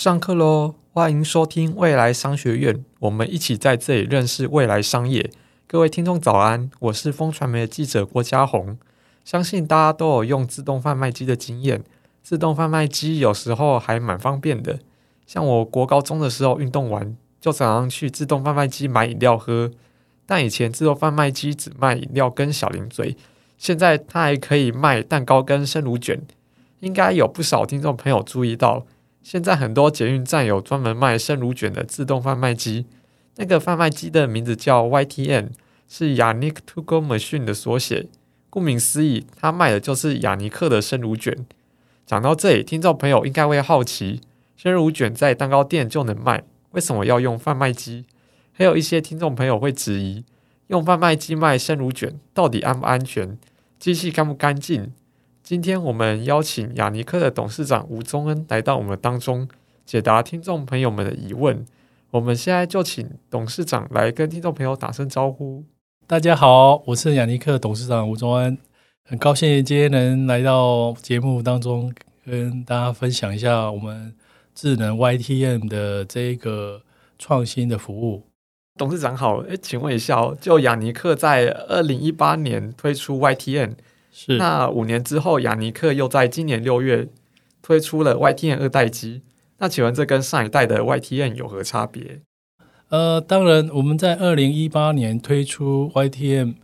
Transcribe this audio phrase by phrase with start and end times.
[0.00, 0.76] 上课喽！
[0.94, 5.30] 欢迎收听未来商学院，我们一起在这里认识未来商业。
[5.66, 8.78] 各位听众早安，我是风传媒的记者郭嘉宏。
[9.26, 11.84] 相信大家都有用自动贩卖机的经验，
[12.22, 14.78] 自动贩卖机有时候还蛮方便的。
[15.26, 19.70] 像我国高中的时候，运动完就常常去自动贩卖机买饮料喝。
[20.24, 23.14] 但以前自动贩卖机只卖饮料跟小零嘴，
[23.58, 26.22] 现在它还可以卖蛋糕跟生乳卷。
[26.78, 28.86] 应该有不少听众朋友注意到。
[29.22, 32.86] 现在很多捷运站有专门卖生乳卷的自动贩卖机，
[33.36, 35.48] 那个贩卖机的名字叫 YTM，
[35.88, 38.08] 是 Yannick To Go Machine 的缩写。
[38.48, 41.46] 顾名思义，它卖的就是亚尼克的生乳卷。
[42.04, 44.20] 讲到这里，听众朋友应该会好奇，
[44.56, 48.06] 生乳卷在蛋糕店就能卖，为什么要用贩卖机？
[48.52, 50.24] 还有一些听众朋友会质疑，
[50.66, 53.38] 用贩卖机卖生乳卷到底安不安全？
[53.78, 54.92] 机器干不干净？
[55.50, 59.48] 今天我们邀请雅尼克的董事长吴宗恩来到我们当中，
[59.84, 61.66] 解答听众朋友们的疑问。
[62.12, 65.64] 我们现在就请董事长来跟听众朋友打声招呼。
[66.06, 68.56] 大家好，我是雅尼克董事长吴宗恩，
[69.08, 71.92] 很高兴今天能来到节目当中，
[72.24, 74.14] 跟大家分享一下我们
[74.54, 76.82] 智能 YTM 的这一个
[77.18, 78.22] 创新的服务。
[78.78, 83.72] 董事长好，诶，请问一下哦，就雅尼克在二零一八年推出 YTM。
[84.12, 87.08] 是，那五年之后，雅尼克又在今年六月
[87.62, 89.22] 推出了 YTM 二代机。
[89.58, 92.20] 那请问这跟上一代的 YTM 有何差别？
[92.88, 96.54] 呃，当然，我们在二零一八年推出 YTM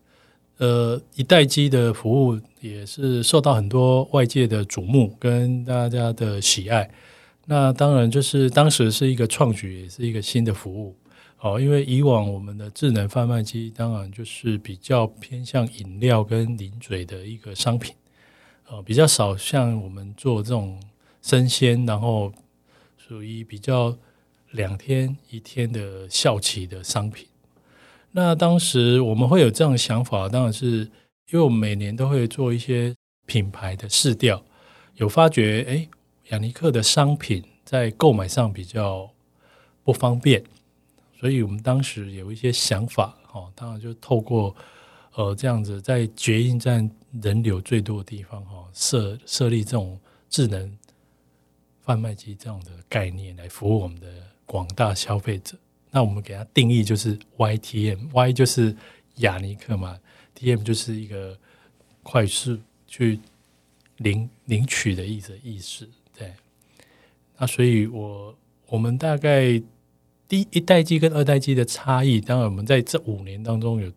[0.59, 6.91] 呃一代机的服务，也是受到很多外界的瞩目跟大家的喜爱。
[7.45, 10.97] 那当然就是当时是一个创举，也是一个新的服务。
[11.47, 17.95] 哦，因为以往我们的智能贩卖机当然就是比较偏向饮料跟零嘴的一个商品，
[18.69, 20.81] 呃，比较少像我们做这种
[21.23, 22.33] 生鲜，然后
[22.97, 23.97] 属于比较
[24.51, 27.29] 两天一天的效期的商品。
[28.11, 30.79] 那当时我们会有这样的想法，当然是
[31.31, 32.93] 因为我们每年都会做一些
[33.25, 34.43] 品牌的试调，
[34.95, 35.89] 有发觉，哎，
[36.31, 39.11] 雅尼克的商品在购买上比较
[39.85, 40.43] 不方便。
[41.19, 44.55] 所以我们当时有一些想法，哦，当然就透过
[45.15, 46.89] 呃这样子，在捷运站
[47.23, 50.79] 人流最多的地方，哈，设设立这种智能
[51.81, 54.07] 贩卖机这样的概念来服务我们的
[54.45, 55.57] 广大消费者。
[55.91, 58.77] 那我们给它定义就是 YTM，Y 就是
[59.17, 59.99] 亚尼克嘛
[60.39, 61.39] ，TM 就是一个
[62.03, 63.19] 快速去
[63.97, 65.89] 领领取的意思意思。
[66.15, 66.35] 对，
[67.39, 69.63] 那所以我我们大概。
[70.29, 73.93] 第一代机跟二代机的差异，当然我们在这五年当中有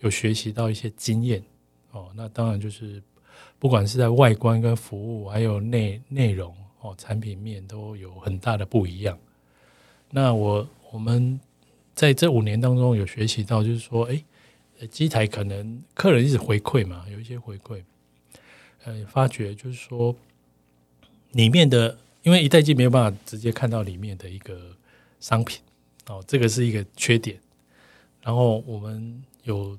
[0.00, 1.42] 有学习到一些经验
[1.90, 2.08] 哦。
[2.14, 3.02] 那当然就是
[3.58, 9.18] 不管是在外观跟服务，还有内内容哦，产品面都有很大的不一样。
[10.10, 11.38] 那我我们
[11.94, 17.82] 在这五年当中有学习到，就是说，哎，机台可能客人一直回馈嘛，有一些回馈，
[18.84, 20.16] 呃，发觉就是说
[21.32, 24.74] 里面的，因为一代机没有办法直接看到里面的一个。
[25.20, 25.60] 商品
[26.08, 27.38] 哦，这个是一个缺点。
[28.22, 29.78] 然后我们有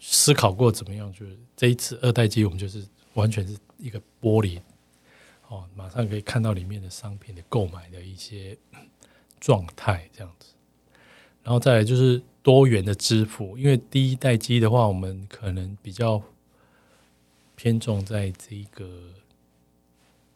[0.00, 2.84] 思考过怎么样，就是这一次二代机，我们就是
[3.14, 4.60] 完全是一个玻璃
[5.48, 8.56] 哦，马上可以看到里面的商品的购买的一些
[9.38, 10.48] 状态这样子。
[11.42, 16.22] 然后再来就是多元的支付，因为第一代机的话，我们可能比较
[17.54, 18.88] 偏重在这个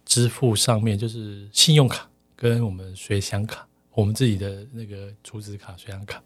[0.05, 3.67] 支付上面，就是信用卡跟我们随享卡。
[3.97, 6.23] 我们自己的那个储值卡、随享卡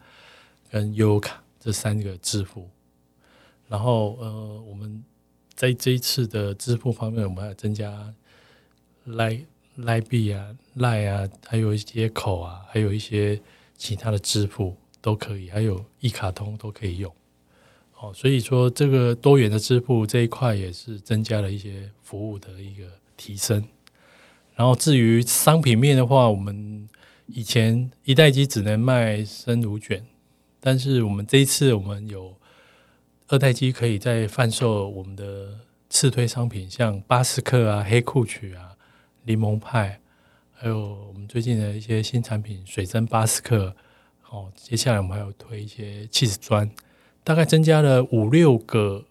[0.68, 2.68] 跟悠游卡这三个支付，
[3.68, 5.04] 然后呃，我们
[5.54, 8.12] 在这一次的支付方面，我们还增加
[9.06, 9.44] Line
[9.78, 13.40] Line B 啊、Line 啊，还有一些口啊，还有一些
[13.76, 17.14] 其他的支付都可以，还有一卡通都可以用。
[18.00, 22.84] 哦，所以说这个多元的支付这一块也是增加了一些服务的一个
[23.16, 23.64] 提升。
[24.56, 26.88] 然后至于商品面的话，我们
[27.32, 30.04] 以前一代机只能卖生乳卷，
[30.58, 32.34] 但是我们这一次我们有
[33.28, 38.76] 二代机可以再贩售我们的次推商品，像巴斯克啊、黑酷曲啊、
[39.24, 40.00] 柠檬派，
[40.52, 40.78] 还有
[41.08, 43.74] 我们最近的一些新产品水蒸巴斯克。
[44.30, 46.70] 哦，接下来我们还有推一些起司砖，
[47.24, 49.04] 大概增加了五六个、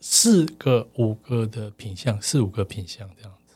[0.00, 3.54] 四个、五个的品相，四五个品相这样子。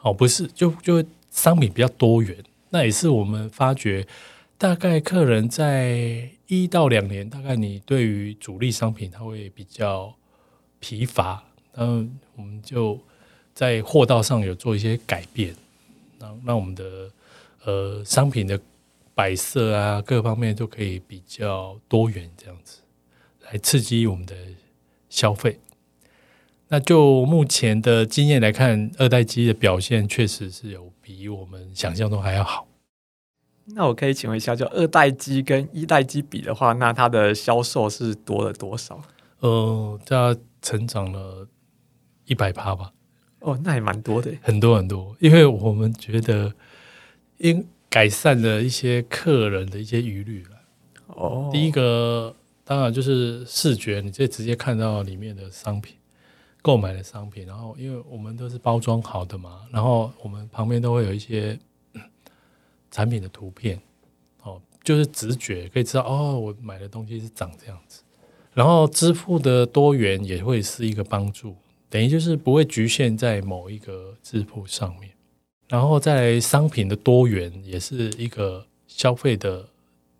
[0.00, 2.36] 哦，不是，就就商品比较多元。
[2.76, 4.06] 那也是我们发觉，
[4.58, 10.14] 大概客人在一到两年，大概你对于主力商品他会比较
[10.78, 11.42] 疲乏，
[11.72, 13.00] 然后我们就
[13.54, 15.56] 在货道上有做一些改变，
[16.20, 17.10] 让让我们的
[17.64, 18.60] 呃商品的
[19.14, 22.82] 摆设啊，各方面都可以比较多元，这样子
[23.46, 24.36] 来刺激我们的
[25.08, 25.58] 消费。
[26.68, 32.66] 那就目前的经验来看，二代机的表现确实是有比我们想象中还要好。
[33.66, 39.00] 那我可以请问一下，就二代机跟一代机比的话，那它的销售是多了多少？
[39.40, 41.46] 呃，它成长了
[42.24, 42.92] 一百趴吧。
[43.40, 45.16] 哦，那也蛮多的，很多很多。
[45.20, 46.52] 因为我们觉得，
[47.38, 50.50] 因改善了一些客人的一些疑虑了。
[51.08, 52.34] 哦，第一个
[52.64, 55.94] 当然就是视觉，你可以直接看到里面的商品。
[56.66, 61.56] 购买的商品，然后因为我们都是包装好的嘛，然后我们旁边都会有一些
[62.90, 63.80] 产品的图片，
[64.42, 68.02] 哦，就是直觉可以知道哦，我买的东西是长这样子。
[68.52, 71.54] 然后支付的多元也会是一个帮助，
[71.88, 75.12] 等于就是不会局限在某一个支付上面。
[75.68, 79.68] 然后在商品的多元也是一个消费的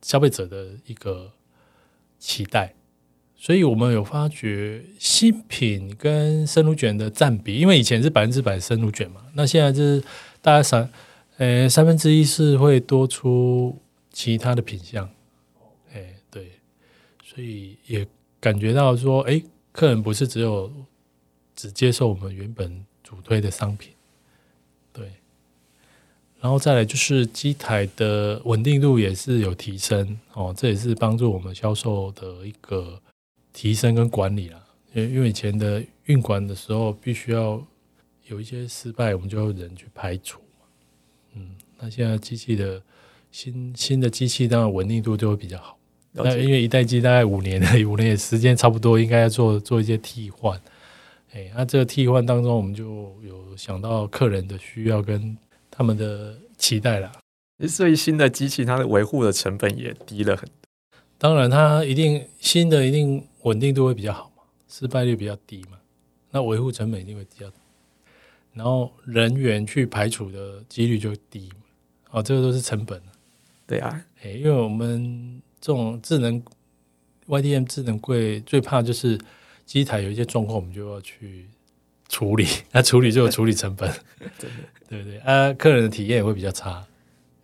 [0.01, 1.33] 消费者的一个
[2.21, 2.73] 期待。
[3.39, 10.03] 所以我们有发觉新品跟生乳卷的占比，因为以前是百分之百生乳卷嘛，那现在就是
[10.41, 10.91] 大概三，
[11.37, 13.79] 呃，三分之一是会多出
[14.11, 15.09] 其他的品项，
[15.93, 16.51] 哎，对，
[17.23, 18.05] 所以也
[18.41, 19.41] 感觉到说，哎，
[19.71, 20.73] 客人不是只有
[21.55, 23.93] 只接受我们原本主推的商品，
[24.95, 25.13] 对，
[26.41, 33.01] 然后再来就是机台的稳定度也是有提升哦，这也是帮助我们销售的一个。
[33.57, 34.63] 提升跟管理了，
[34.93, 37.67] 因为因为以前的运管的时候，必须要
[38.27, 40.67] 有一些失败，我们就要人去排除嘛。
[41.33, 42.83] 嗯，那现在机器的
[43.33, 45.79] 新新的机器，当然稳定度就会比较好。
[46.13, 50.61] 那因为一代机大概五年的 五年的时间差不多，应该要做做一些替换。
[51.33, 55.35] 哎，那这个替换当中，我们就有想到客人的需要跟
[55.71, 57.11] 他们的期待啦。
[57.67, 60.69] 所以新的机器，它的维护的成本也低了很多。
[61.17, 63.25] 当然，它一定新的一定。
[63.47, 65.79] 稳定度会比较好嘛，失败率比较低嘛，
[66.33, 67.51] 那维护成本一定会比较，
[68.53, 71.63] 然后人员去排除的几率就低嘛，
[72.11, 73.01] 哦，这个都是成本。
[73.67, 76.43] 对啊，诶，因为我们这种智能
[77.29, 79.19] YDM 智能柜最怕就是
[79.65, 81.49] 机台有一些状况，我们就要去
[82.09, 83.89] 处理，那处理就有处理成本，
[84.89, 86.85] 对对对，啊，客人的体验也会比较差。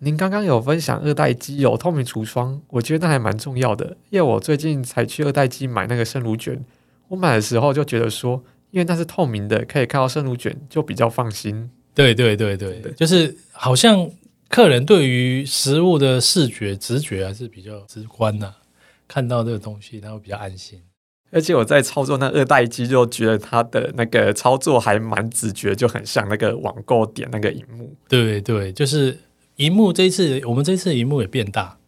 [0.05, 6.61] 您刚刚有分享二代机有透明橱窗，我觉得那还蛮重要的，因为我最近才去二代机买那个生乳卷，
[7.07, 11.71] 我买的时候就觉得说，因为那是透明的，可以看到生乳卷，就比较放心。
[11.95, 14.11] 对对对对，对就是好像
[14.49, 18.57] 客人对于食物的视觉直觉还是比较直观的、啊，
[19.07, 20.83] 看到这个东西他会比较安心。
[21.31, 27.95] 而且我在操作那二代机，就觉得它的那个操作还蛮直觉，就很像那个网购点那个荧幕。
[28.09, 29.17] 对对，就是。
[29.57, 31.79] 萤幕这一次，我们这次荧幕也变大，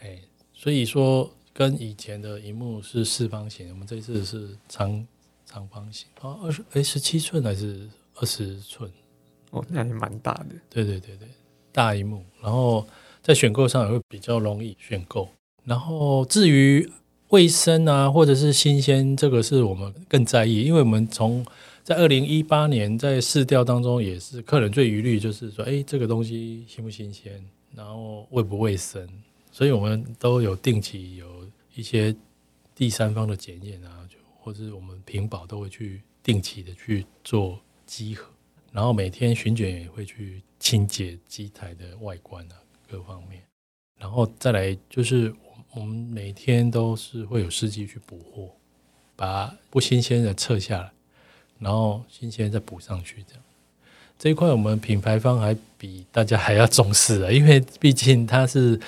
[0.00, 0.18] 哎，
[0.54, 5.06] 所以说跟以前的荧幕是四方形，我们这次是长
[5.44, 8.90] 长方形哦，二十哎十七寸还是二十寸？
[9.50, 10.46] 哦，那也蛮大的。
[10.70, 11.28] 对对对对，
[11.72, 12.86] 大荧幕，然后
[13.20, 15.28] 在选购上也会比较容易选购。
[15.64, 16.90] 然后至于
[17.28, 21.44] 卫生啊，或者是新鲜，这个是我们更在意，因为我们从
[21.84, 29.08] 在二零一八年在试调当中，也是客人最疑虑，就是说，哎，这个东西新不新鲜，然后卫不卫生，
[29.50, 32.14] 所以我们都有定期有一些
[32.72, 38.30] 第三方的检验啊，就或者是我们屏保都会去定期的去做稽核，
[38.70, 42.54] 然后每天巡检也会去清洁机台的外观啊，
[42.88, 43.42] 各方面，
[43.98, 45.34] 然后再来就是
[45.74, 48.54] 我们每天都是会有司机去补货，
[49.16, 50.92] 把不新鲜的撤下来。
[51.62, 53.42] 然后新鲜再补上去，这样
[54.18, 58.78] 这一块我们品牌方还比大家还要重视啊，因为毕竟它是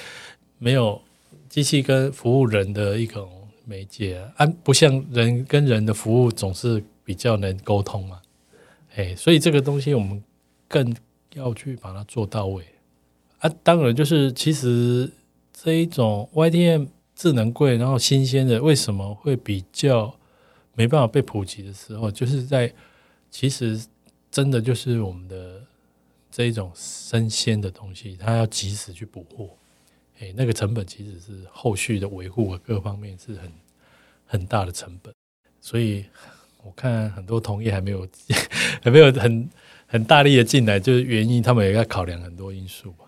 [0.58, 1.00] 没有
[1.48, 3.28] 机器跟服务人的一种
[3.64, 8.20] 媒介啊，不像人跟人的服务总是比较能沟通嘛，
[8.96, 10.22] 哎，所以这个东西我们
[10.66, 10.94] 更
[11.34, 12.64] 要去把它做到位
[13.38, 13.50] 啊。
[13.62, 15.10] 当然，就是其实
[15.52, 20.14] 这一种 YTM 智能柜，然后新鲜的为什么会比较？
[20.74, 22.72] 没办法被普及的时候，就是在
[23.30, 23.80] 其实
[24.30, 25.62] 真的就是我们的
[26.30, 29.50] 这一种生鲜的东西，它要及时去补货，
[30.20, 33.52] 哎，那个成本其实是后续的维护和各方面是很
[34.26, 35.14] 很大的成本，
[35.60, 36.04] 所以
[36.62, 38.06] 我看很多同业还没有
[38.82, 39.48] 还没有很
[39.86, 43.04] 很大力的进来，就是原因他们也要考量很多因素吧。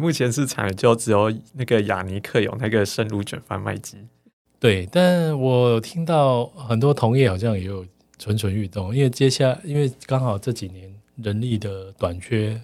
[0.00, 3.98] 目前市场就只有那个雅尼克有那个生乳卷贩卖机。
[4.62, 7.84] 对，但我听到很多同业好像也有
[8.16, 12.62] 蠢蠢欲动，因为接下，因为刚好这几年人力的短缺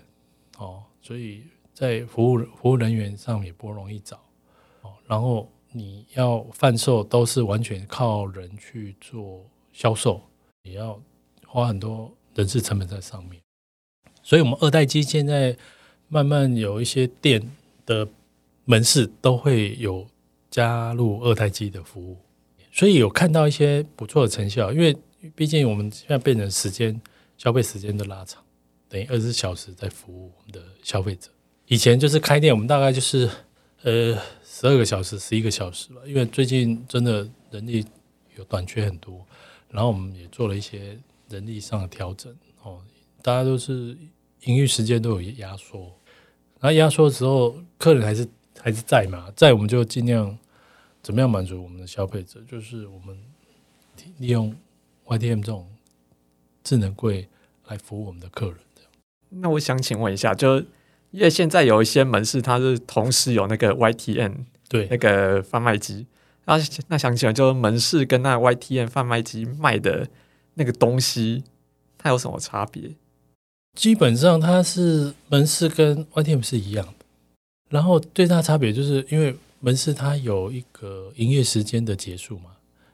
[0.59, 1.43] 哦，所以
[1.75, 4.17] 在服务服务人员上也不容易找
[4.83, 4.93] 哦。
[5.09, 10.23] 然后你要贩售都是完全靠人去做销售，
[10.62, 11.02] 也要
[11.49, 13.43] 花很多人事成本在上面。
[14.23, 15.57] 所以，我们二代机现在
[16.07, 17.50] 慢慢有一些店
[17.85, 18.07] 的
[18.67, 20.07] 门市都会有
[20.50, 22.17] 加入二代机的服务，
[22.73, 24.73] 所以有看到一些不错的成效。
[24.73, 24.97] 因为
[25.35, 27.00] 毕竟我们现在变成时间
[27.37, 28.43] 消费时间的拉长，
[28.88, 31.31] 等于二十四小时在服务我们的消费者。
[31.67, 33.28] 以前就是开店，我们大概就是
[33.83, 36.00] 呃十二个小时、十一个小时吧。
[36.07, 37.85] 因为最近真的人力
[38.37, 39.25] 有短缺很多，
[39.71, 42.81] 然后我们也做了一些人力上的调整哦，
[43.23, 43.97] 大家都是。
[44.45, 45.93] 营运时间都有压缩，
[46.61, 48.25] 那压缩的时候，客人还是
[48.61, 50.37] 还是在嘛，在我们就尽量
[51.03, 53.17] 怎么样满足我们的消费者，就是我们
[54.19, 54.55] 利用
[55.07, 55.67] YTM 这种
[56.62, 57.29] 智能柜
[57.67, 58.57] 来服务我们的客人。
[59.31, 60.59] 那我想请问一下，就
[61.11, 66.07] 因为现在有一些门市，它是同时有那个 YTM 对那个贩卖机，
[66.47, 70.09] 那那想请问，就是门市跟那 YTM 贩卖机卖的
[70.55, 71.45] 那个东西，
[71.99, 72.95] 它有什么差别？
[73.75, 76.98] 基本上它是门市跟 YTM 是一样的，
[77.69, 82.51] 然后最大差别就是因为门市它有一个营业时间的结束嘛，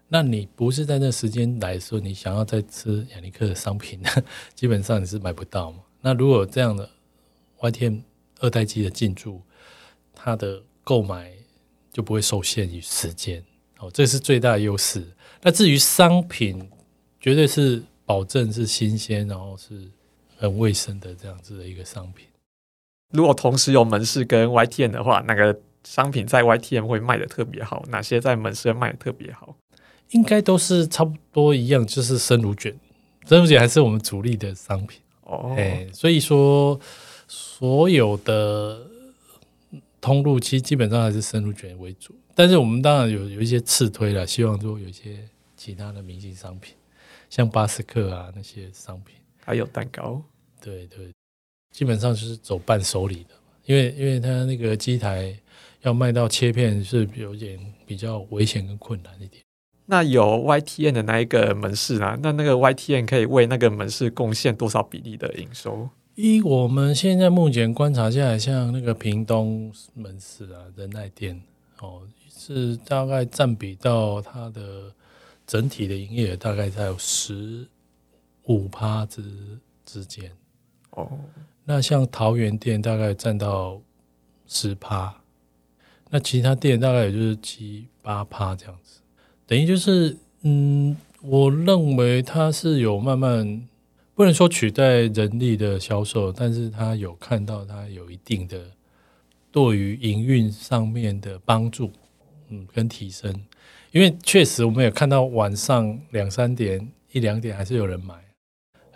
[0.08, 4.00] 那你不是在那时间来的时候，你想要再吃雅尼克的商品，
[4.54, 5.78] 基本上你是买不到嘛。
[6.00, 6.88] 那如果这样的
[7.60, 8.00] YTM
[8.40, 9.40] 二代机的进驻，
[10.14, 11.32] 它的购买
[11.92, 13.42] 就不会受限于时间，
[13.78, 15.04] 哦，这是最大的优势。
[15.42, 16.68] 那至于商品，
[17.20, 19.90] 绝对是保证是新鲜，然后是。
[20.36, 22.26] 很卫生的这样子的一个商品。
[23.12, 27.84] 如果同时有门市跟 YTM 的话，那个商品在 YTM 会卖的特别好？
[27.88, 29.56] 哪些在门市卖的特别好？
[30.10, 32.74] 应该都是差不多一样，就是生乳卷，
[33.26, 35.54] 生乳卷还是我们主力的商品哦。
[35.56, 36.78] 哎，所以说
[37.26, 38.86] 所有的
[40.00, 45.18] 通路其实基本上还是生乳卷为主，但是我们当然有有一些次推了，希望说有一些
[45.56, 46.74] 其他的明星商品，
[47.30, 49.14] 像巴斯克啊那些商品。
[49.46, 50.22] 还有蛋糕，
[50.60, 51.12] 对对，
[51.74, 53.30] 基本上就是走伴手礼的，
[53.64, 55.36] 因为因为它那个机台
[55.82, 59.42] 要卖到切片是有点比较危险跟困难一点。
[59.86, 65.90] 那有 YTN 的那一个门市啊，那那个 YTN 可以为那个门市贡献多少比例的营收？
[66.14, 71.42] 依我们现在目前观察下来，像那个屏东门市啊、仁爱店
[71.80, 74.94] 哦，是大概占比到它的
[75.44, 77.66] 整体的营业额大概在有十。
[78.46, 79.22] 五趴之
[79.86, 80.30] 之间
[80.90, 81.10] 哦，
[81.64, 83.80] 那像桃园店大概占到
[84.46, 85.14] 十趴，
[86.10, 89.00] 那其他店大概也就是七八趴这样子，
[89.46, 93.66] 等于就是嗯，我认为它是有慢慢
[94.14, 98.60] 不能说取代人力的销售，但是它有看到它有一定的
[99.50, 101.90] 对于营运上面的帮助，
[102.50, 103.34] 嗯，跟提升，
[103.90, 108.14] 因为确实我们也看到晚上两三点一两点还是有人买。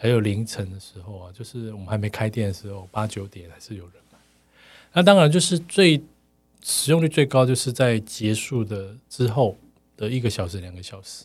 [0.00, 4.18] 还有凌晨的时候啊，就是我们还没开店的时候，八九点还是有人买。
[4.92, 6.00] 那当然就是最
[6.62, 9.58] 使用率最高，就是在结束的之后
[9.96, 11.24] 的一个小时、两个小时，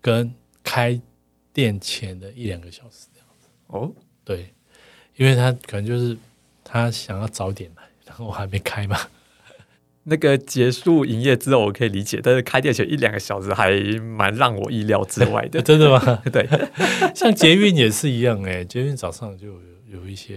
[0.00, 0.34] 跟
[0.64, 1.00] 开
[1.52, 3.48] 店前的一两个小时这样子。
[3.68, 3.92] 哦，
[4.24, 4.52] 对，
[5.14, 6.16] 因为他可能就是
[6.64, 8.98] 他想要早点来，然后我还没开嘛。
[10.04, 15.60] 那个结束营业之后，我可以理解，但是开店前一两个小时还蛮让我意料之外的。
[15.64, 16.22] 真的吗？
[16.30, 16.46] 对，
[17.14, 19.60] 像捷运也是一样，哎，捷运早上就有
[20.02, 20.36] 有一些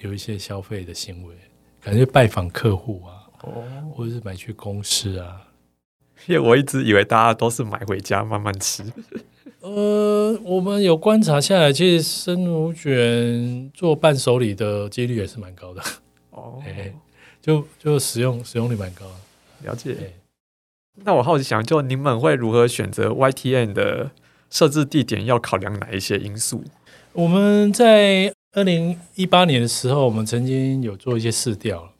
[0.00, 1.34] 有一些消费的行为，
[1.80, 5.46] 可能就拜访客户啊，哦，或者是买去公司啊。
[6.26, 8.82] 因为我一直以为大家都是买回家慢慢吃。
[9.60, 15.80] 呃，我们有观察下来，其实生乳卷做伴手礼的几率也是蛮高的。
[16.30, 16.62] 哦。
[17.40, 19.06] 就就使用使用率蛮高，
[19.62, 20.14] 了解。
[21.02, 24.10] 那我好奇想，就你们会如何选择 YTN 的
[24.50, 25.24] 设置地点？
[25.24, 26.62] 要考量哪一些因素？
[27.12, 31.90] 我们在二零一八年的时候，我们曾经有做一些试调，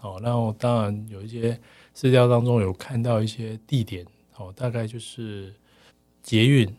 [0.00, 1.58] 哦，那我当然有一些
[1.94, 4.04] 试调当中有看到一些地点，
[4.36, 5.54] 哦，大概就是
[6.22, 6.76] 捷运、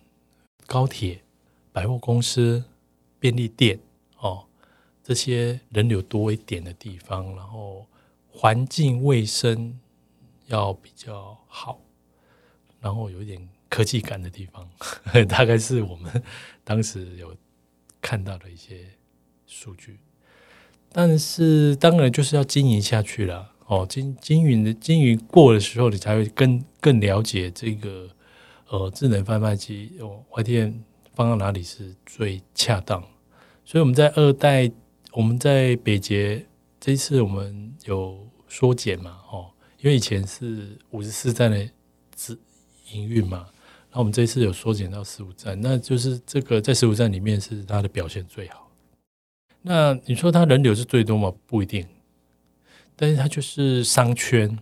[0.68, 1.22] 高铁、
[1.72, 2.64] 百货公司、
[3.20, 3.80] 便利店，
[4.20, 4.44] 哦，
[5.02, 7.88] 这些人流多一点的地方，然后。
[8.34, 9.80] 环境卫生
[10.48, 11.80] 要比较好，
[12.80, 14.68] 然后有一点科技感的地方，
[15.28, 16.24] 大概是我们
[16.64, 17.36] 当时有
[18.02, 18.86] 看到的一些
[19.46, 20.00] 数据。
[20.92, 28.10] 但是当然就是要经营下去了哦，经经营的经营过的时候，你才会更更了解这个
[28.68, 30.80] 呃智能贩卖机哦，YTM
[31.14, 33.02] 放到哪里是最恰当。
[33.64, 34.72] 所以我们在二代，
[35.12, 36.46] 我们在北捷。
[36.82, 41.70] 这一次我们有缩减嘛，哦，因为以前是五十四站的
[42.16, 42.38] 自
[42.92, 43.48] 营运嘛，
[43.92, 48.68] 那我们这一次有缩减到十五站，那就是这个在十五站里面是它的表现最好。
[49.62, 51.32] 那你说它人流是最多吗？
[51.46, 51.88] 不一定，
[52.96, 54.56] 但是它就是商圈，因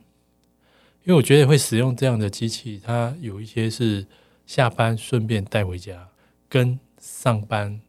[1.05, 4.05] 为我觉得会使用这样的机器，它有一些是
[4.45, 6.09] 下班顺便带回家，
[6.49, 7.79] 跟上班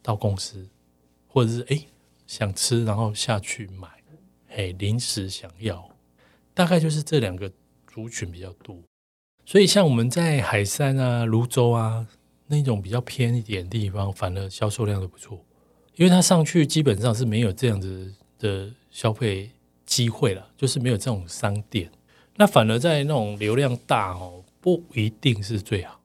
[0.00, 0.66] 到公司，
[1.28, 1.86] 或者是诶
[2.26, 3.88] 想吃然后下去买，
[4.50, 5.88] 诶临时想要，
[6.52, 7.50] 大概就是这两个
[7.86, 8.78] 族群比较多。
[9.44, 12.06] 所以像我们在海山啊、泸州啊
[12.48, 15.44] 那种比较偏一点的地方，反而销售量都不错。
[15.94, 19.50] 因为它上去基本上是没有这样子的消费
[19.86, 21.90] 机会了，就是没有这种商店。
[22.36, 25.98] 那反而在那种流量大哦，不一定是最好。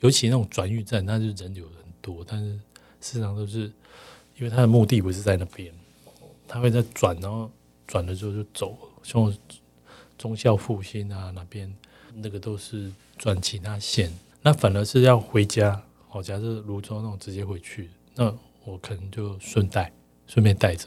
[0.00, 2.58] 尤其那种转运站，它是人流很多，但是
[3.00, 3.70] 市场都是
[4.38, 5.72] 因为他的目的不是在那边，
[6.46, 7.50] 他会在转，然后
[7.86, 8.76] 转了之后就走。
[9.02, 9.32] 像
[10.16, 11.72] 忠孝复兴啊那边，
[12.14, 14.12] 那个都是转其他线。
[14.42, 18.36] 那反而是要回家，哦，假设泸州那种直接回去，那。
[18.64, 19.90] 我可能就顺带
[20.26, 20.86] 顺便带着，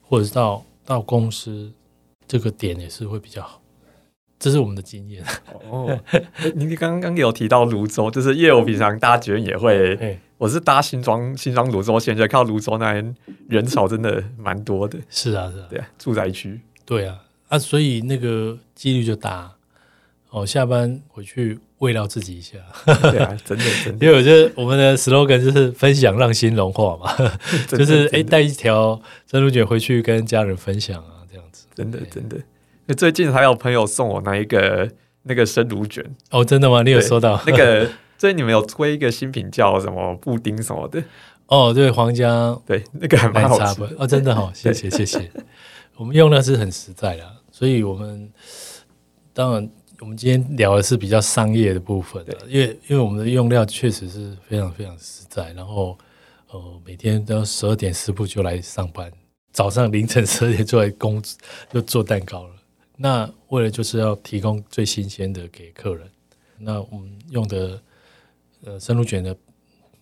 [0.00, 1.72] 或者是到到公司
[2.28, 3.60] 这个点也是会比较好，
[4.38, 5.24] 这是我们的经验。
[5.70, 5.98] 哦，
[6.54, 13.16] 您刚刚有提到泸州，就是因为我平常搭捷运也会，我是搭新庄新庄芦洲线，就靠泸州那边
[13.48, 14.98] 人潮真的蛮多的。
[15.10, 16.60] 是啊，是啊，对啊，住宅区。
[16.84, 17.18] 对啊，
[17.48, 19.52] 啊，所以那个几率就大。
[20.30, 27.10] 哦，下班回去慰劳自己一下，对啊， 真的真的，因为我觉得我们的 slogan 就是分享让心融化嘛，
[27.66, 32.36] 就是哎带一条珍珠卷回去跟家人分享啊，这样子，真的真的。
[32.88, 34.90] 那最近还有朋友送我那一个
[35.22, 36.82] 那个生乳卷哦，真的吗？
[36.82, 37.88] 你有收到那个？
[38.18, 41.00] 最近你们有推一个新品叫什么布丁什么的？
[41.46, 45.30] 哦，对，皇家对那个还蛮好吃哦，真的好， 谢谢谢谢。
[45.96, 48.28] 我们用的是很实在的，所以我们
[49.32, 49.70] 当然。
[50.00, 55.98] 我们今天聊的是比较商业的部分，因为因为我们的用料确实是非常非常实在，然后
[56.52, 59.10] 呃每天都要十二点师傅就来上班，
[59.52, 61.20] 早上凌晨十二点就来工
[61.72, 62.50] 就做蛋糕了。
[62.98, 66.06] 那为了就是要提供最新鲜的给客人，
[66.58, 67.80] 那我们用的
[68.64, 69.34] 呃生乳卷的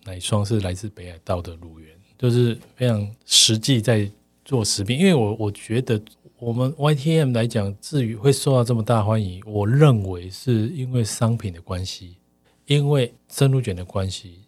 [0.04, 4.10] 奶霜是来自北海道的乳源，就是非常实际在
[4.44, 6.02] 做食品，因为我我觉得。
[6.38, 12.16] 我们 YTM 来讲，至于会受到这么大欢迎，我认为是因为商品的关系，
[12.66, 14.40] 因为生乳卷的关系，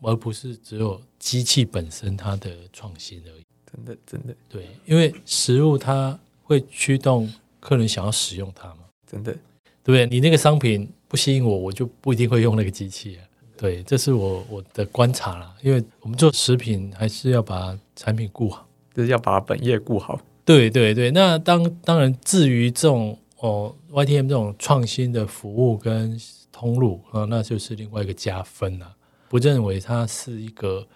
[0.00, 3.44] 而不是只有机器本身它的创新而已。
[3.72, 7.32] 真的，真的，对，因为食物它会驱动
[7.66, 8.84] 客人想要使用它嘛。
[9.10, 9.38] 真的，对
[9.84, 10.06] 不对？
[10.06, 13.22] 你那个商品不吸引我，我就不一定会用那个机器啊。
[13.56, 15.52] 对，这是我我的观察啦。
[15.62, 20.20] 因为我们做食品，还是要把产品顾好，就是要把本业顾好。
[20.44, 26.16] 对对对，那当当然，至于这种哦，YTM 这种创新的服务跟
[26.52, 28.94] 通路啊，那就是另外一个加分了。
[29.28, 30.86] 不认为它是一个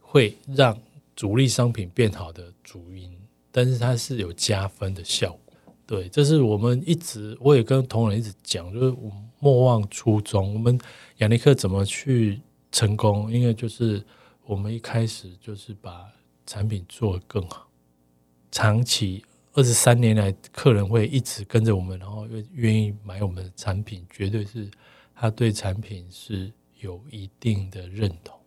[0.00, 0.78] 会让
[1.16, 3.10] 主力商品变好的主因，
[3.50, 5.38] 但是它是有加分的效果。
[5.86, 10.54] 对，这是我们一直我也跟同仁一直讲，就是我们莫忘初衷。
[10.54, 10.78] 我们
[11.18, 12.40] 亚尼克怎么去
[12.72, 13.30] 成功？
[13.30, 14.02] 因为就是
[14.46, 16.10] 我们一开始就是把
[16.46, 17.68] 产品做得更好。
[18.50, 24.70] 长期二十三年来，客人会一直跟着我们，然后又愿意买我们的产品，绝对是
[25.14, 28.38] 他对产品是有一定的认同，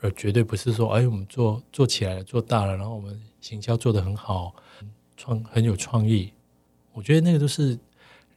[0.00, 4.54] 而绝对不是说，哎，我们做做起来了，做大了，然后我们行销做得很好，
[5.16, 6.32] 创很有创意。
[6.94, 7.78] 我觉得那个都是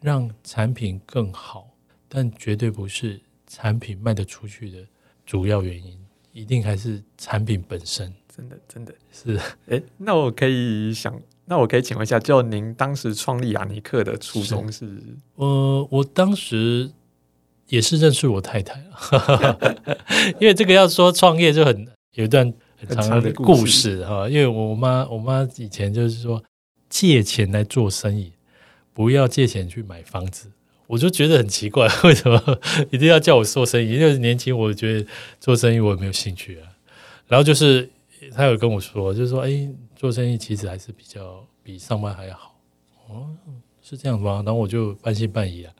[0.02, 1.70] 让产品更好，
[2.10, 4.80] 但绝对不是产品卖得出去的
[5.26, 5.98] 主要原因，
[6.34, 8.14] 一定还是产品本身。
[8.36, 9.40] 真的，真的是。
[9.68, 15.02] 哎，那我可以想，那我可以请问一下，就您当时创立亚尼克的初衷是？
[15.36, 16.92] 呃，我当时
[17.68, 18.84] 也是认识我太太，
[20.40, 24.30] 因为这个要说创业就很有一段很长的故事哈。
[24.30, 26.44] 因为我妈，我妈以前就是说
[26.90, 28.32] 借钱来做生意，
[28.98, 30.50] 不要借钱去买房子，
[30.88, 32.42] 我就觉得很奇怪， 为什么
[32.90, 33.94] 一定要叫我做生意？
[33.94, 35.08] 因为年轻，我觉得
[35.40, 36.66] 做生意我也没有兴趣啊。
[37.28, 37.88] 然后就是。
[38.34, 42.60] 他有跟我说，就是说，哎，做生意其实还是比较比上班还要好。
[43.08, 43.30] 哦，
[43.82, 44.42] 是这样吗？
[44.44, 45.72] 然后我就半信半疑啊。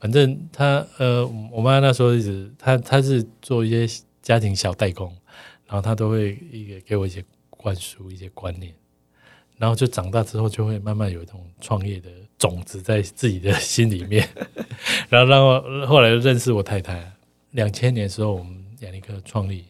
[0.00, 5.16] 反正他，呃，我妈那时候一直，他他是做一些家庭小代工，
[5.66, 8.74] 然后他都会一个给我一些灌输一些观念，
[9.58, 14.28] 然后就长大之后就会慢慢有一种创业的种子在自己的心里面。
[15.08, 17.12] 然后，然后后来认识我太太，
[17.52, 19.64] 两千年时候我们亚尼克创立。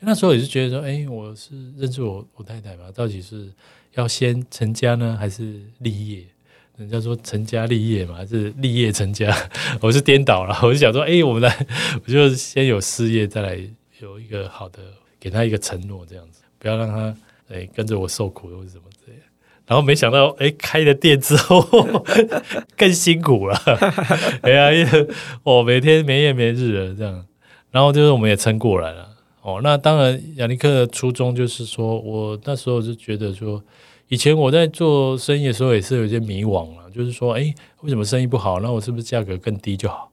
[0.00, 3.52] 那时候也是觉得说，哎，我是认识我我太太嘛，到底是
[3.94, 6.24] 要先成家呢，还是立业？
[6.76, 9.36] 人家说成家立业嘛，还是立业成家？
[9.82, 11.66] 我是颠倒了，我就想说，哎，我们来，
[12.04, 13.58] 我就先有事业，再来
[14.00, 14.80] 有一个好的，
[15.18, 17.12] 给他一个承诺，这样子，不要让他
[17.48, 18.84] 哎跟着我受苦或者什么。
[19.68, 21.62] 然后没想到，哎，开了店之后
[22.76, 23.54] 更辛苦了。
[24.42, 24.88] 哎呀，
[25.44, 27.24] 我每天没夜没日的这样，
[27.70, 29.08] 然后就是我们也撑过来了。
[29.42, 33.62] 哦，那当然，亚尼克的初衷就是说，我那时候就觉得说。
[34.10, 38.58] 以前我在做生意的时候也是有一些迷惘了，就是说，哎，为什么生意不好？
[38.58, 40.10] 那我是不是价格更低就好？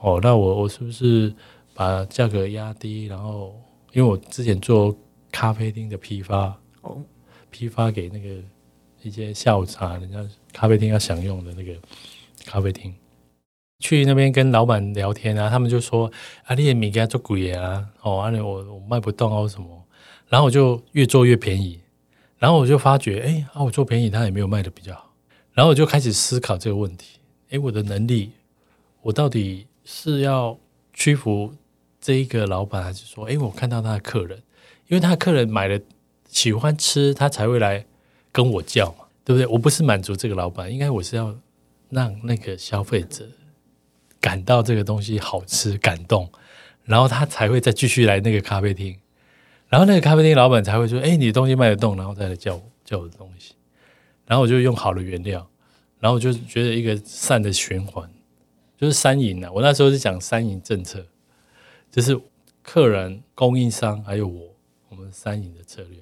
[0.00, 1.30] 哦，那我我是不是
[1.74, 3.04] 把价格压低？
[3.04, 3.54] 然后，
[3.92, 4.96] 因为我之前做
[5.30, 6.96] 咖啡厅的批发，哦，
[7.50, 8.30] 批发给那个
[9.02, 10.18] 一些下午茶，人家
[10.52, 11.72] 咖啡厅要享用的那个
[12.44, 12.92] 咖啡厅，
[13.80, 16.10] 去那边跟老板聊天啊，他们就说，
[16.44, 19.84] 啊，你的米给他做贵啊，哦，啊，我我卖不动啊，什么？
[20.28, 21.80] 然后我就越做越便宜。
[22.38, 25.12] 然后我就发觉，哎，啊，我做便宜，他也没有卖的比较好。
[25.52, 27.18] 然后我就开始思考这个问题，
[27.50, 28.30] 哎，我的能力，
[29.02, 30.56] 我到底是要
[30.92, 31.52] 屈服
[32.00, 34.40] 这一个老板，还是说，哎，我看到他的客人，
[34.86, 35.80] 因为他的客人买了
[36.28, 37.84] 喜欢吃，他才会来
[38.32, 39.46] 跟我叫嘛，对不对？
[39.46, 41.36] 我不是满足这个老板，应该我是要
[41.90, 43.26] 让那个消费者
[44.20, 46.30] 感到这个东西好吃，感动，
[46.84, 48.96] 然后他才会再继续来那个咖啡厅。
[49.68, 53.54] 然后那个咖啡厅老板才会说：“哎，你的东西卖得动，然后再来叫我叫我的东西。”
[54.24, 55.46] 然后我就用好的原料，
[56.00, 58.10] 然后我就觉得一个善的循环，
[58.78, 59.50] 就是三赢啊。
[59.52, 61.04] 我那时候是讲三赢政策，
[61.90, 62.18] 就是
[62.62, 64.54] 客人、供应商还有我，
[64.88, 65.98] 我们三赢的策略。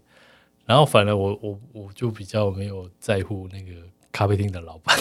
[0.66, 3.70] 然后反而我我我就比较没有在乎那个
[4.12, 4.98] 咖啡店的老板。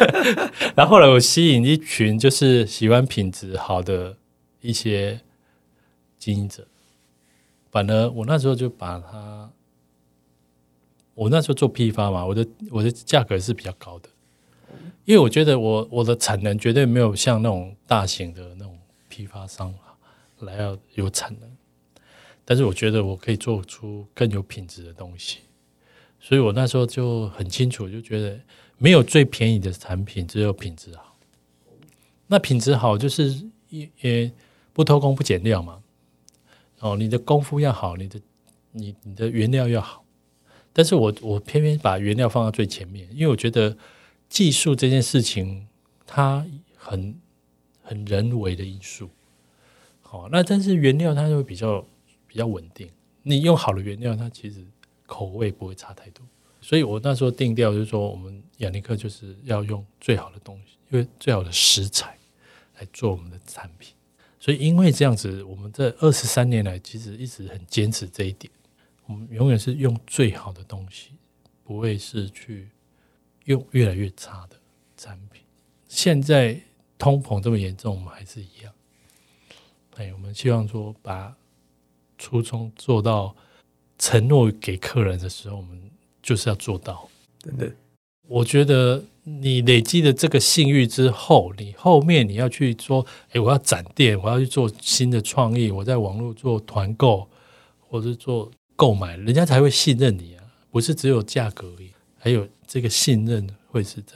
[0.74, 4.16] 然后后来我吸引一群就是喜欢品质好的
[4.60, 5.20] 一些
[6.18, 6.66] 经营者。
[7.70, 9.50] 反而我那时候就把它，
[11.14, 14.08] 我那时候做批发嘛，我的我的价格是比较高的，
[15.04, 18.78] 因为我觉得我我的产能绝对没有像那种大型的那种
[19.08, 19.74] 批发商
[20.38, 21.55] 来要有产能，
[22.46, 25.40] 但是我觉得我可以做出更有品质的东西，
[26.20, 28.40] 所以我那时候就很清楚，就觉得
[28.78, 31.18] 没有最便宜的产品，只有品质好。
[32.28, 34.32] 那品质好就是也也
[34.72, 35.82] 不偷工不减料嘛。
[36.78, 38.20] 哦，你的功夫要好，你的
[38.70, 40.04] 你你的原料要好，
[40.72, 43.76] 但是我我偏偏把原料放到最前面，因为我觉得
[44.28, 45.66] 技术这件事情
[46.06, 47.18] 它很
[47.82, 49.08] 很人为的因素。
[50.02, 51.84] 好，那但是原料它就比较
[52.36, 52.86] 比较稳定，
[53.22, 54.62] 你用好的原料，它其实
[55.06, 56.22] 口味不会差太多。
[56.60, 62.18] 所以我那时候定调就是说，我们亚尼克就是要用最好的东西，因为最好的食材
[62.78, 63.94] 来做我们的产品。
[64.38, 68.52] 所以，因为这样子，我们这二十三年来其实一直很坚持这一点。
[69.06, 71.12] 我们永远是用最好的东西，
[71.64, 72.68] 不会是去
[73.46, 74.56] 用越来越差的
[74.94, 75.40] 产品。
[75.88, 76.60] 现在
[76.98, 78.70] 通膨这么严重，我们还是一样。
[79.94, 81.34] 哎，我们希望说把
[82.18, 83.34] 初衷做到，
[83.98, 85.80] 承诺给客人的时候，我们
[86.22, 87.08] 就是要做到。
[87.40, 87.72] 真的，
[88.28, 89.04] 我觉得。
[89.28, 97.28] 你累积了这个信誉之后，你后面你要去说，诶，我要展店，我要去做新的创意，我在网络做团购，
[97.80, 100.44] 或者做购买，人家才会信任你啊！
[100.70, 104.14] 不是只有价格而已，还有这个信任会是在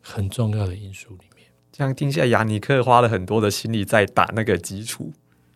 [0.00, 1.46] 很重要的因素里面。
[1.70, 5.12] 这样听起来，亚尼克花了很多的心力在打那个基础。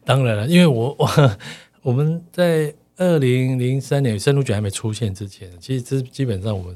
[0.09, 1.37] 当然了，因为我我
[1.83, 6.75] 我们在二零零三年深入卷还没出现之前，其实这基本上我们。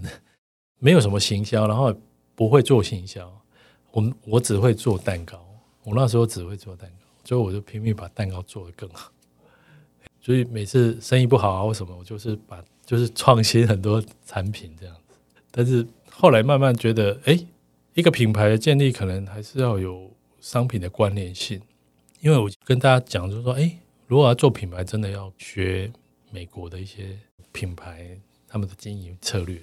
[0.85, 1.95] 没有什么行销，然后
[2.35, 3.33] 不会做行销，
[3.93, 5.41] 我我只会做蛋糕。
[5.85, 9.09] 我那时候只会做蛋糕，所以我就拼命把蛋糕做得更好。
[10.21, 15.15] 所以每次生意不好啊，或什么，我就是把就是创新很多产品这样子。
[15.53, 17.39] 但是后来慢慢觉得，哎，
[17.95, 21.63] 一个品牌的建立可能还是要有商品的关联性。
[22.23, 25.93] 因为我跟大家讲，就是说，哎，如果要做品牌，真的要学
[26.31, 27.19] 美国的一些
[27.51, 29.61] 品牌他们的经营策略。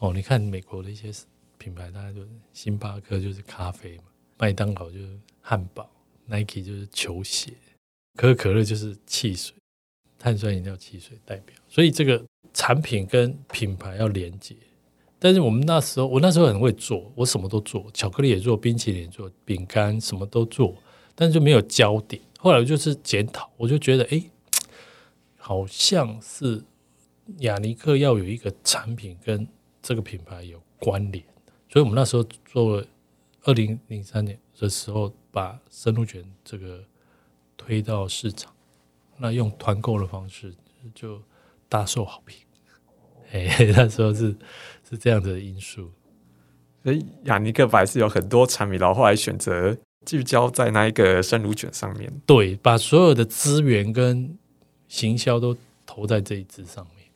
[0.00, 1.12] 哦，你看美国的一些
[1.56, 4.04] 品牌，大家就星巴克就是咖啡嘛，
[4.38, 5.88] 麦当劳就是汉堡
[6.26, 7.52] ，Nike 就是球鞋，
[8.16, 9.54] 可口可乐就是汽水，
[10.18, 11.54] 碳酸饮料汽水代表。
[11.68, 12.20] 所以这个
[12.52, 14.56] 产品跟品牌要连接。
[15.20, 20.74] 但是我们那时候，我那时候很会做，我什么都做，巧克力也做，冰淇淋也做，饼干什么都做，
[21.20, 22.22] 但是就没有焦点。
[22.38, 24.24] 后来我就是检讨，我就觉得，哎，
[25.36, 26.64] 好像是
[27.40, 29.46] 雅尼克要有一个产品跟
[29.82, 31.22] 这个品牌有关联，
[31.68, 32.86] 所以我们那时候做了
[33.42, 36.82] 二零零三年的时候，把深入卷这个
[37.54, 38.50] 推到市场，
[39.18, 40.54] 那用团购的方式
[40.94, 41.20] 就
[41.68, 42.38] 大受好评。
[43.32, 44.34] 哎，那时候是
[44.88, 45.90] 是这样的因素。
[46.82, 52.12] 所以雅尼克白是有很多产品，然后后来选择聚焦在那一个生乳卷上面。
[52.26, 54.36] 对，把所有的资源跟
[54.88, 57.06] 行销都投在这一支上面，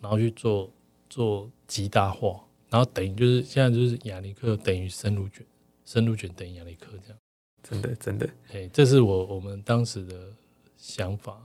[0.00, 0.70] 然后去做
[1.08, 5.44] 做极大化，然后等于就是现在就是雅尼克等于生乳卷，
[5.84, 7.18] 生乳卷等于雅尼克这样。
[7.62, 10.14] 真的，真的，哎，这是我我们当时的
[10.76, 11.38] 想法。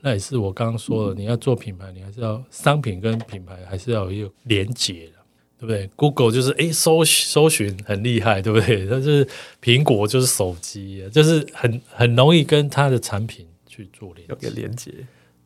[0.00, 5.17] 那也是我刚刚说的，你要做品牌，你还是要商品跟品牌还是要有一个连结的。
[5.58, 8.86] 对不对？Google 就是哎，搜搜寻很厉害，对不对？
[8.90, 9.26] 但是
[9.60, 14.92] 苹果就是手机，就是很很容易跟它的产品去做连接，有个连接。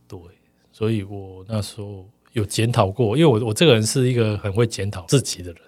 [0.06, 0.18] 对，
[0.70, 5.62] 所以我那时候有检讨过，因为我我这个人是一个很会检讨自己的人，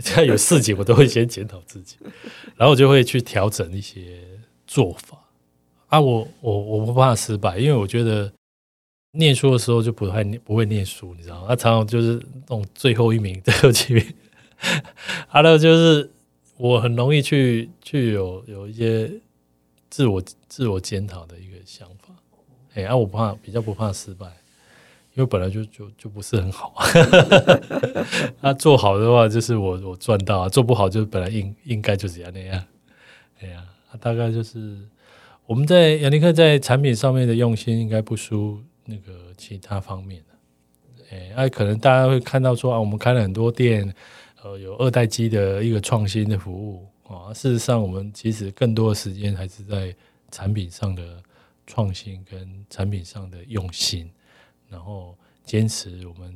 [0.00, 1.96] 现在有事情我都会先检讨自己，
[2.56, 4.18] 然后我就会去调整一些
[4.66, 5.16] 做法。
[5.86, 8.32] 啊，我我我不怕失败，因为我觉得。
[9.12, 11.46] 念书的时候就不太不会念书，你知道吗？
[11.48, 14.04] 他常常就是那种最后一名、 最后几名。
[15.26, 16.10] 还有就是
[16.56, 19.10] 我很容易去去有有一些
[19.88, 22.14] 自我自我检讨的一个想法。
[22.74, 24.26] 哎，啊，我不怕，比较不怕失败，
[25.14, 26.74] 因为本来就就就不是很好。
[28.40, 32.64] 他、 啊、做好的话，就是我我赚到；做不好，就本来应应该就是这样那样。
[33.40, 34.78] 哎呀、啊，大概就是
[35.46, 38.62] 我们在亚尼克在产品上面的用心，应该不输。
[38.84, 43.94] 那个其他方面的，哎，那，可能大家会看到说啊，我们开了很多店，
[44.42, 47.32] 呃，有二代机的一个创新的服务啊。
[47.32, 49.94] 事实上，我们其实更多的时间还是在
[50.30, 51.22] 产品上的
[51.66, 54.10] 创新跟产品上的用心，
[54.68, 56.34] 然后坚持我们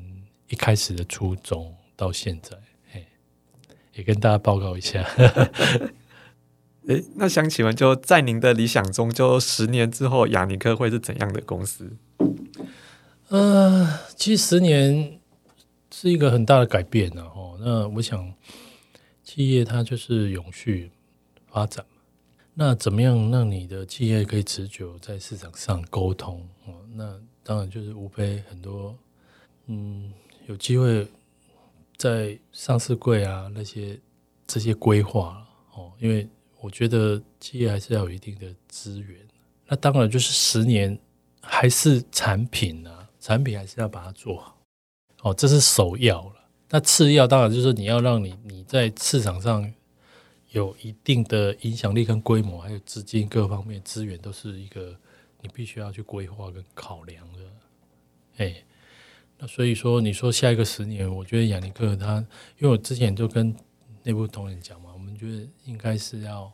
[0.48, 2.57] 一开始的初衷到现在，
[2.92, 3.04] 哎，
[3.94, 5.04] 也跟大家报告一下。
[6.87, 11.96] 哎，那想请问，就在您的理想中，就十年之后，雅尼克会是怎样的公司？
[13.35, 15.18] 呃，其实十年
[15.90, 17.25] 是一个很大的改变呢。
[17.35, 18.33] 哦，那我想，
[19.25, 20.92] 企业它就是永续
[21.49, 22.03] 发展嘛。
[22.55, 26.49] 那怎么样让你的企业可以持久在市场上沟通？
[26.66, 28.97] 哦，那当然就是无非很多，
[29.66, 30.12] 嗯，
[30.47, 31.05] 有机会
[31.97, 33.99] 在上市柜啊那些
[34.47, 35.44] 这些规划
[35.75, 35.90] 哦。
[35.99, 36.29] 因为
[36.61, 39.18] 我觉得企业还是要有一定的资源。
[39.66, 40.97] 那当然就是十年
[41.40, 43.01] 还是产品、啊？
[43.24, 44.58] 产品还是要把它做好，
[45.22, 46.34] 哦，这是首要了。
[46.68, 49.72] 那次要当然就是你要让你你在市场上
[50.50, 54.94] 有一定的影响力跟规模，还有资金各方面资源都是一个
[55.40, 57.38] 你必须要去规划跟考量的。
[58.37, 58.62] 哎，
[59.38, 62.16] 那所以说你说下一个十年，我觉得雅尼克他，
[62.58, 63.56] 因为我之前就跟
[64.02, 66.52] 内部同仁讲嘛，我们觉得应该是要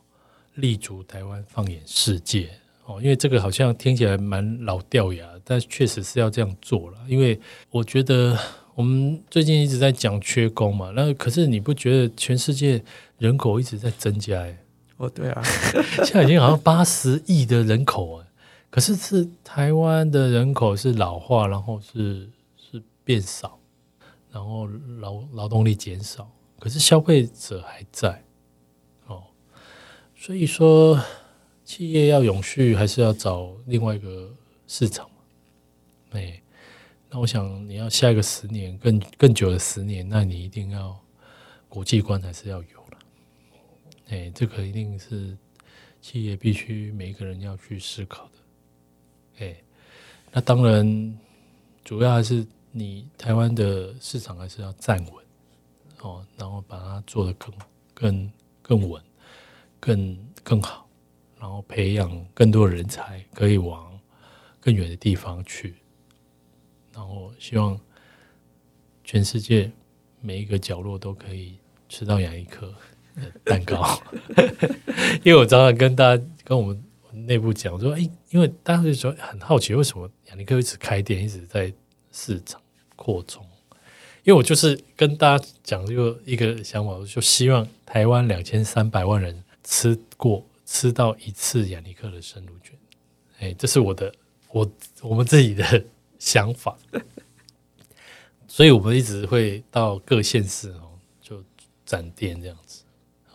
[0.53, 2.60] 立足台湾，放眼世界。
[2.91, 6.97] 哦，因为这个好像听起来蛮老掉牙，但确实是要这样做了。
[7.07, 8.37] 因为我觉得
[8.75, 12.83] 我们最近一直在讲缺工嘛，那可是你不觉得全世界
[13.17, 14.41] 人口一直在增加？
[14.41, 14.57] 哎，
[14.97, 15.41] 哦，对啊，
[16.03, 18.25] 现在已经好像八十亿的人口啊，
[18.69, 22.27] 可是是台湾的人口是老化，然后是
[22.57, 23.57] 是变少，
[24.31, 24.67] 然后
[24.99, 28.23] 劳劳动力减少，可是消费者还在。
[29.07, 29.23] 哦，
[30.15, 30.99] 所以说。
[31.71, 34.29] 企业要永续，还是要找另外一个
[34.67, 35.15] 市场嘛？
[36.09, 36.43] 哎，
[37.09, 40.99] 那我想你要下一个十年，更更久的十年，那你一定要
[41.69, 42.99] 国际观还是要有了。
[44.09, 45.37] 哎，这个一定是
[46.01, 49.45] 企业必须每一个人要去思考的。
[49.45, 49.55] 哎，
[50.29, 51.17] 那当然，
[51.85, 55.25] 主要还是你台湾的市场还是要站稳
[56.01, 57.53] 哦，然后把它做得更
[57.93, 58.31] 更
[58.61, 59.01] 更稳，
[59.79, 60.85] 更更好。
[61.41, 63.99] 然后培养更多人才，可以往
[64.59, 65.73] 更远的地方去。
[66.93, 67.79] 然后希望
[69.03, 69.71] 全世界
[70.21, 71.57] 每一个角落都可以
[71.89, 72.71] 吃到亚尼克
[73.43, 73.99] 蛋糕。
[75.25, 76.79] 因为我常常跟大家、跟我们
[77.25, 81.73] 内部讲说，哎，因为大家就说很好奇，为什么亚尼克一直开店，一直在
[82.11, 82.61] 市场
[82.95, 83.43] 扩充？
[84.23, 90.45] 因为我就是跟大家讲这个一个想法，我就希望台湾两千三百万人吃过。
[90.73, 92.79] 吃到一次雅尼克的生乳卷，
[93.39, 94.15] 哎，这是我的
[94.47, 95.85] 我我们自己的
[96.17, 96.77] 想法，
[98.47, 101.43] 所以我们一直会到各县市哦，就
[101.85, 102.85] 展店这样子。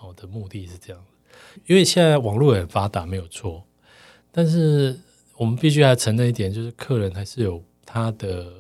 [0.01, 1.07] 我的目的是这样，
[1.67, 3.63] 因为现在网络很发达，没有错。
[4.33, 4.99] 但是
[5.37, 8.51] 我们必须要承认一点，就是客人还是有他的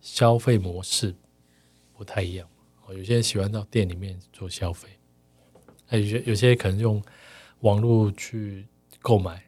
[0.00, 1.14] 消费模式
[1.96, 2.48] 不太一样。
[2.84, 4.88] 哦，有些人喜欢到店里面做消费，
[5.90, 7.00] 有些有些可能用。
[7.60, 8.66] 网络去
[9.00, 9.42] 购买，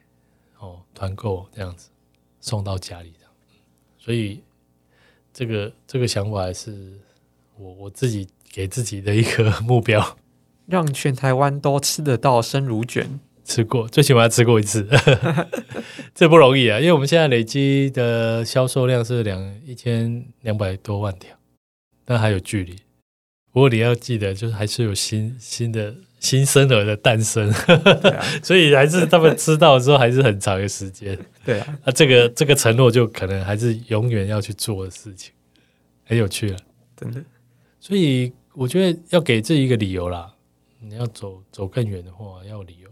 [0.59, 1.89] 哦，团购这样子
[2.39, 3.13] 送到家里，
[3.97, 4.41] 所以
[5.33, 6.99] 这个这个想法还是
[7.57, 10.17] 我我自己给自己的一个目标，
[10.65, 13.19] 让全台湾都吃得到生乳卷。
[13.47, 14.85] 吃过，最起码吃过一次，
[16.13, 16.81] 这不容易啊！
[16.81, 21.33] 因为我们现在累积的销售量是两一千两百多万条，
[22.03, 22.75] 但还有距离。
[23.53, 31.17] 不过你要记得，就是还是有新新的新生儿的诞生，啊、 所以还是他们知道之后还是很长的时间。
[31.45, 35.31] 对啊，啊，这个这个承诺就可能还是永远要去做的事情，
[36.05, 36.57] 很有趣啊，
[36.95, 37.21] 真的。
[37.79, 40.33] 所以我觉得要给这一个理由啦，
[40.81, 42.89] 你要走走更远的话，要有理由。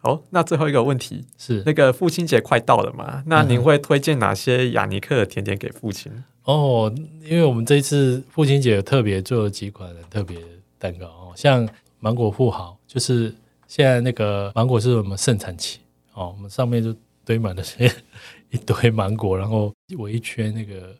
[0.00, 3.22] 好，那最后一个问题是，那个父亲节快到了嘛？
[3.26, 6.10] 那您会推荐哪些雅尼克的甜点给父亲？
[6.44, 10.36] 哦，因为我们这一次父亲节有特别做了几款特别
[10.76, 11.68] 蛋糕哦，像
[12.02, 13.32] 芒果富豪，就是
[13.68, 15.78] 现在那个芒果是我们盛产期
[16.14, 16.92] 哦，我们上面就
[17.24, 17.62] 堆满了
[18.50, 20.94] 一堆芒果，然后围一圈那个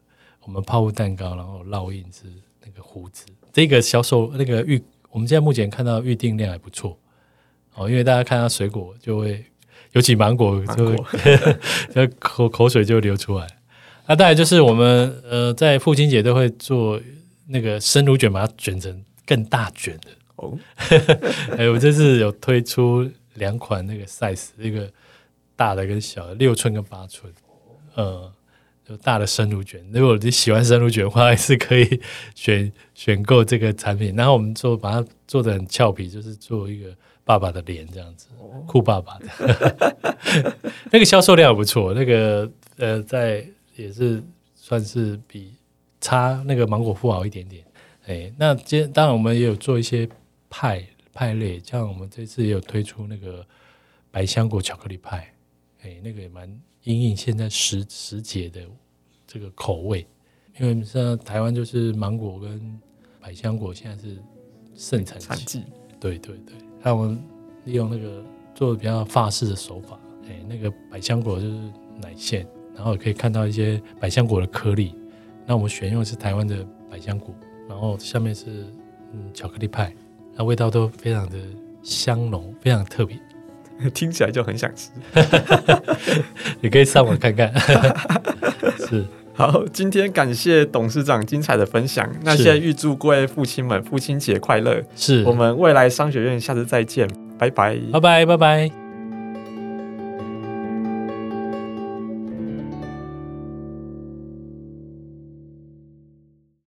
[0.45, 2.23] 我们泡芙蛋糕，然后烙印是
[2.65, 6.97] 那个胡子，这个销售那个预，我们现在目前看到预订量还不错。
[7.75, 9.45] 哦，因为大家看到水果就会，
[9.91, 11.37] 尤其芒果就会，
[11.93, 13.47] 就口口水就流出来。
[14.07, 17.01] 那当然就是我们呃，在父亲节都会做
[17.49, 20.09] 那个生乳卷，把它卷成更大卷的。
[20.43, 20.59] 哦，
[21.57, 24.91] 哎，我这次有推出两款那个 size，一个
[25.57, 27.33] 大的跟小的，六寸跟八寸。
[27.95, 28.31] 呃，
[28.89, 32.01] 有大的生乳卷，如果你喜欢生乳卷的话，还是可以
[32.35, 34.15] 选选购这个产品。
[34.17, 36.95] 然后我们做把它做的很俏皮，就是做一个。
[37.25, 38.27] 爸爸的脸这样子，
[38.67, 40.57] 酷爸爸的，
[40.91, 41.95] 那个销售量也不错。
[41.95, 44.21] 那个呃，在也是
[44.57, 45.55] 算是比
[46.01, 47.65] 差那个芒果富豪一点点。
[48.09, 50.07] 哎，那今天当然我们也有做一些
[50.53, 53.45] 派派类，像我们这次也有推出那个
[54.11, 55.33] 百香果巧克力派，
[55.81, 56.47] 哎，那个也蛮
[56.83, 58.61] 因应现在时时节的
[59.27, 60.07] 这个口味，
[60.61, 62.79] 因为像台湾就是芒果跟
[63.19, 64.23] 百香果现在是
[64.77, 65.65] 盛产季，
[65.99, 66.55] 对对对。
[66.83, 67.19] 那我们
[67.65, 68.23] 利用那个
[68.55, 71.57] 做的比较法式的手法，哎，那个百香果就是
[72.03, 74.95] 奶馅，然后可以看到一些百香果的颗粒。
[75.47, 77.35] 那我们选用的是台湾的百香果，
[77.69, 78.67] 然后下面是
[79.13, 79.95] 嗯巧克力派，
[80.37, 81.37] 那味道都非常的
[81.83, 83.19] 香浓，非常特别，
[83.95, 84.91] 听起来就很想吃。
[86.61, 87.53] 你可以上网看看。
[88.89, 89.05] 是。
[89.35, 92.07] 好，今天感谢董事长精彩的分享。
[92.23, 94.83] 那现在预祝各位父亲们父亲节快乐。
[94.95, 98.82] 是，我们未来商学院下次再见，拜拜，拜拜，拜拜。